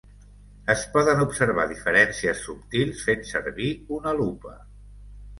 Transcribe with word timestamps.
Es 0.73 0.83
poden 0.93 1.19
observar 1.25 1.65
diferències 1.73 2.41
subtils 2.45 3.03
fent 3.09 3.21
servir 3.33 3.67
una 3.99 4.15
lupa. 4.21 4.55